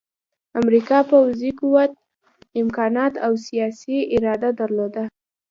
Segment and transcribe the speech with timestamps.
[0.61, 1.91] امریکا پوځي قوت،
[2.61, 5.03] امکانات او سیاسي اراده درلوده